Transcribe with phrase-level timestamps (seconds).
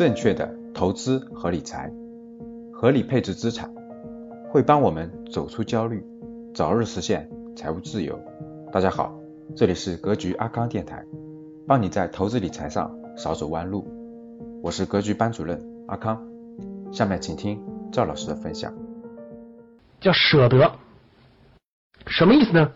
[0.00, 1.92] 正确的投资和理财，
[2.72, 3.70] 合理配置资产，
[4.48, 6.02] 会帮我们走出焦虑，
[6.54, 8.18] 早日实现财务自由。
[8.72, 9.14] 大家好，
[9.54, 11.04] 这里是格局阿康电台，
[11.68, 13.86] 帮你在投资理财上少走弯路。
[14.62, 16.26] 我是格局班主任阿康，
[16.90, 17.62] 下面请听
[17.92, 18.72] 赵老师的分享。
[20.00, 20.78] 叫舍得，
[22.06, 22.72] 什么意思呢？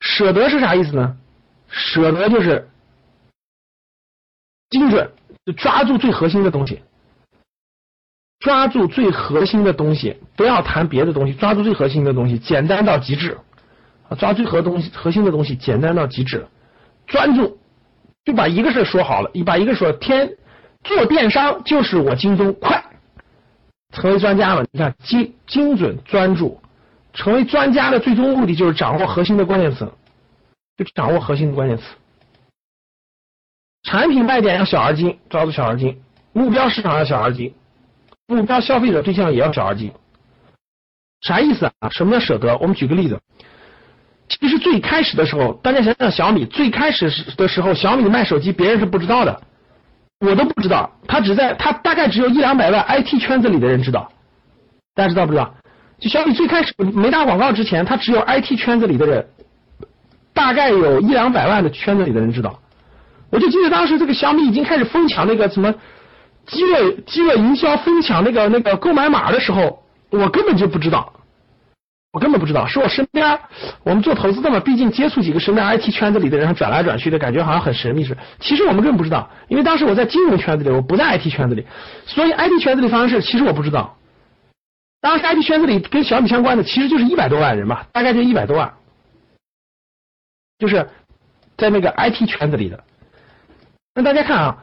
[0.00, 1.14] 舍得是啥意思呢？
[1.68, 2.70] 舍得就是
[4.70, 5.10] 精准。
[5.44, 6.82] 就抓住最核心的东西，
[8.38, 13.38] 抓住最核心的东西，不要谈别的东西，抓住最核心的东西，简单到极致
[14.08, 14.14] 啊！
[14.16, 16.46] 抓最核东西核心的东西，简单到极致，
[17.06, 17.58] 专注，
[18.24, 20.36] 就把一个事说好了，你把一个说天
[20.84, 22.84] 做电商就是我京东快，
[23.92, 24.64] 成为专家了。
[24.70, 26.60] 你看精精准专注，
[27.12, 29.90] 成为专家的最终目的就是掌握核心的关键词，
[30.76, 31.84] 就掌握核心的关键词。
[33.92, 35.96] 产品卖点要小而精，抓住小而精；
[36.32, 37.52] 目标市场要小而精，
[38.26, 39.92] 目标消费者对象也要小而精。
[41.20, 41.90] 啥意思啊？
[41.90, 42.56] 什么叫舍得？
[42.56, 43.20] 我们举个例子，
[44.30, 49.42] 其实最开始的时候，大家想想小米最开始的时候，小米卖手机别人是不知道的，
[50.20, 54.10] 我都不知道，他只在他大概只有一两百万 IT 圈子里的人知道，
[54.94, 55.54] 大家知道不知道？
[56.00, 59.28] 就小米最开始没打广告之前，他只有 IT 圈子里的人，
[60.32, 62.58] 大概有一两百万的圈子里的人知道。
[63.32, 65.74] 我就记得当时这个小米已经开始疯抢那个什么
[66.46, 71.14] 饥饿饥饿营销，疯抢那个那个购买码的时候，我根本就不知道，
[72.12, 73.38] 我根本不知道，是我身边
[73.84, 78.20] 我们做投资的嘛，毕竟接触几个身边 IT 圈子里的人转来转去的感觉好像很神秘似的。
[78.38, 81.66] 其实我们根本不知道，因为当时我在金融圈子里，我不在 IT 圈子里，
[82.04, 83.96] 所以 IT 圈子里发生事，其实我不知道。
[85.00, 88.74] 当时 IT 圈子里跟小米相关的，其实就是一百多万人嘛，大概就一百多万，
[90.58, 90.86] 就是
[91.56, 92.84] 在那个 IT 圈子里的。
[93.94, 94.56] 那大家看啊，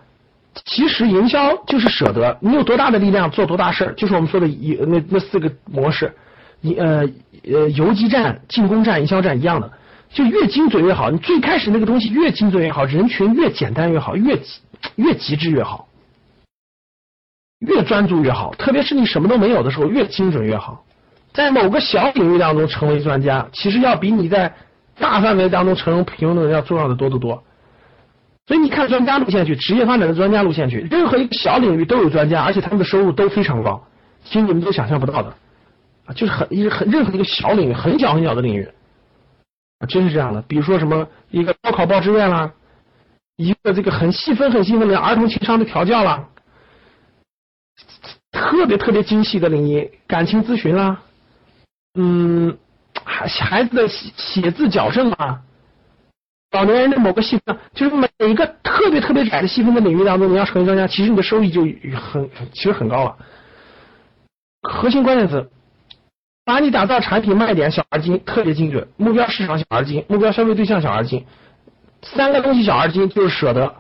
[0.66, 6.16] 其实营销就是舍得，你有多大的力量做多大事儿，就是我们说的游那那四个模式，
[6.62, 7.08] 你呃
[7.44, 9.72] 呃游击战、进攻战、营销战一样的，
[10.12, 11.12] 就越精准越好。
[11.12, 14.40] 你最开始那个东西越精准越好，人群越简单越好，越
[14.96, 15.88] 越极致越好，
[17.60, 18.56] 越专注越好。
[18.56, 20.84] 特别是你什么都没有的时候，越精准越好。
[21.32, 24.52] 在某个小领域当中成为专家，其实要比你在
[24.98, 27.44] 大范围当中成为平庸的人要重要的多得多。
[28.50, 33.80] 所以你看专家路线去，职业发展的专家路线去，任何一个小领域都有专家，而且他们的收入都非常高，
[34.24, 35.30] 其实你们都想象不到的
[36.08, 38.68] 啊，就是很一很任何一个小领域，很小很小的领域
[39.78, 40.42] 啊，真是这样的。
[40.42, 42.52] 比如说什么一个高考报志愿啦，
[43.36, 46.28] 一个这个很细分很细分的儿童情商的调教啦，
[48.32, 51.00] 特别特别精细的领域，感情咨询啦，
[51.94, 52.58] 嗯，
[53.04, 55.40] 孩孩子的写字矫正啊。
[56.52, 61.62] 老年人的某个细分，就是每一个特别特别窄的细分的领域当中，你要成为专家，其实你的收益就
[61.96, 63.18] 很其实很高了。
[64.64, 65.50] 核心关键词，
[66.44, 71.26] 把你打造产品卖点小而精，特别精准，目标市场小而精，目标消费对象小而精，
[72.02, 73.76] 三个东西小而精就是舍得。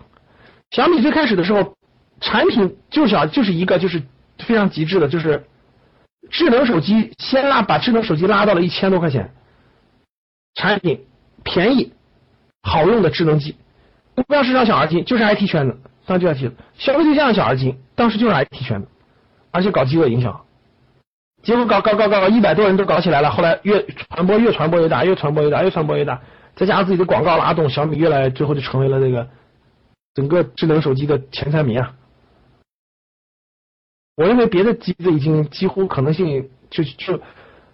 [0.69, 1.75] 小米最开始的时候，
[2.21, 4.03] 产品就小就是一个就是
[4.37, 5.47] 非常极致的，就是
[6.29, 9.33] 智能手机先拉把智能手机拉到了一千多块钱，
[10.53, 11.07] 产品
[11.43, 11.93] 便宜。
[12.61, 13.55] 好用的智能机，
[14.15, 18.87] 目标市场小而精，就是 IT 圈子，当就 IT 消费对象小而精，当时就是 IT 圈子，
[19.51, 20.45] 而且搞饥饿营销，
[21.41, 26.21] 结果搞搞搞搞搞，一百多人都搞起来了，后来越传播越传播越大，越传播越大，越传播越大，
[26.55, 29.27] 再加上自己的广告拉动，小米越来最后就成为了这个
[30.13, 31.93] 整个智能手机的前三名啊。
[34.17, 37.21] 我认为别的机子已经几乎可能性就就。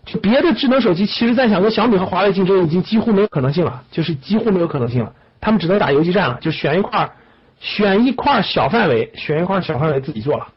[0.06, 5.12] 就别的智能手机，其实在想跟小米和华为竞争，已经几乎没有可能性了，就是几乎没有可能性了。
[5.42, 7.12] 他们只能打游击战了，就选一块，
[7.60, 10.48] 选一块小范围，选一块小范围自己做了，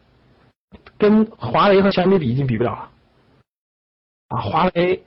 [0.99, 2.89] 跟华为和小米比已经比不了了。
[4.29, 5.03] 啊，华为、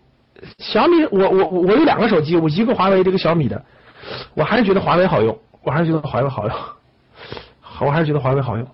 [0.57, 3.63] 小米，我我我有两个手机，我一个华为，这个小米的，
[4.33, 6.57] 我还是觉得华为好用，我还是觉得华为好用，
[7.81, 8.67] 我还是觉得华为好用。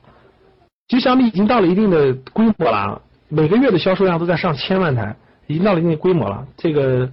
[0.88, 5.13] 其实小米已经到了一定的规模了，每个月的销售量都在上千万台。
[5.48, 7.10] 已经到了一定规模了，这个，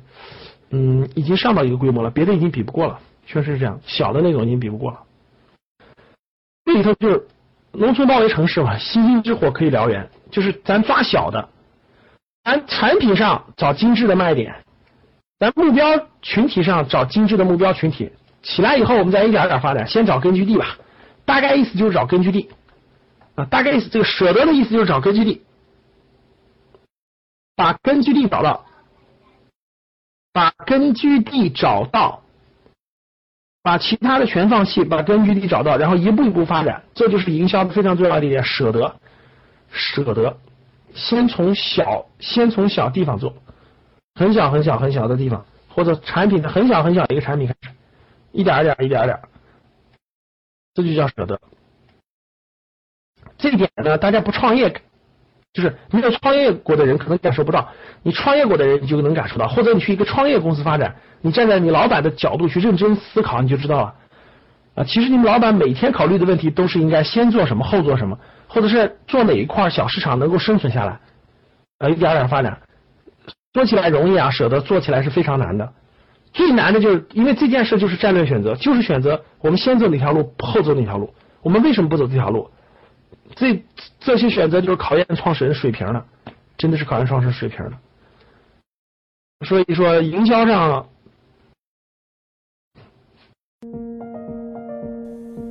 [0.70, 5.00] 嗯，已经上到一个规模了，别的已经比不过了，确实是这样，小的那种已经比不过了。
[6.64, 7.26] 这里头就是
[7.72, 11.48] 农村包围城市嘛，星星之火可以燎原，就是咱抓小的，
[12.42, 14.54] 咱产品上找精致的卖点，
[15.38, 15.84] 咱目标
[16.20, 18.10] 群体上找精致的目标群体，
[18.42, 20.76] 起来以后我们再一点点发展，先找根据地吧，
[21.24, 22.48] 大概意思就是找根据地
[23.36, 25.42] 啊，大概意思这个舍得的意思就是找根据地。
[27.56, 28.64] 把根据地找到，
[30.32, 32.22] 把根据地找到，
[33.62, 38.96] 把其他的全放弃，把根据地找到，然后一步一步发展，这就是营销非常重要的一点，舍得，
[39.70, 40.36] 舍得，
[40.94, 43.32] 先从小，先从小地方做，
[44.16, 47.70] 很小很小很小的地方，或者产品的很小很小的一个产品开始，
[48.32, 49.20] 一点点一点点，
[50.74, 51.40] 这就叫舍得。
[53.38, 54.82] 这一点呢，大家不创业。
[55.54, 57.68] 就是没有创业过的人可能感受不到，
[58.02, 63.94] 你创业过的人你就能感受到，或者你去一个创业公司发展，你站在你老板的角度去认真思考，你就知道了。
[64.74, 68.18] 啊，其实你们老板每天考虑的问题都是应该先做什么，后做什么，
[68.48, 70.98] 或者是做哪一块小市场能够生存下来，
[71.78, 72.58] 啊，一点点发展。
[73.52, 75.72] 说起来容易啊，舍得做起来是非常难的。
[76.32, 81.14] 最难的就是因为这件事就是战略选择，就是选择我们先走哪条路，后走哪条路。
[81.42, 82.50] 我们为什么不走这条路？
[83.36, 83.62] 这
[84.00, 86.04] 这些选择就是考验创始人水平的，
[86.56, 87.72] 真的是考验创始人水平的。
[89.46, 90.88] 所以说，营销上，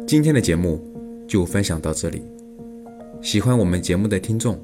[0.08, 0.82] 今天的节目
[1.28, 2.24] 就分享到这里。
[3.22, 4.60] 喜欢我们节目的听众，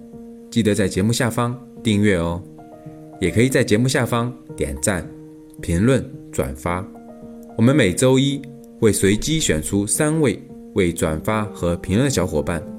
[0.50, 2.42] 记得在节目下方订阅哦，
[3.22, 5.08] 也可以在节目下方点赞、
[5.62, 6.86] 评论、转发。
[7.58, 8.42] 我们每周一
[8.80, 10.42] 会随机选出三位
[10.74, 12.79] 为转发和评论的小伙伴。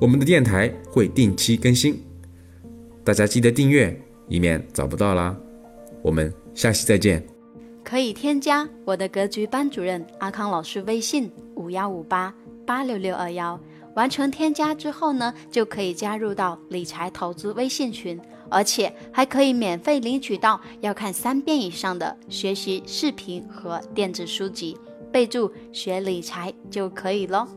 [0.00, 2.00] 我们的电台会定期更新，
[3.02, 5.36] 大家记得订阅，以免找不到啦。
[6.02, 7.20] 我们下期再见。
[7.82, 12.32] 可以添加我的格局班主任阿康老师微信五幺五八
[12.64, 13.58] 八六六二幺，
[13.96, 24.76] 完成添加之后呢，就可以加入到理财投资微信群，而且还可以免费领取到要看三遍以上的学习视频和电子书籍，
[25.10, 27.48] 备注学理财就可以喽。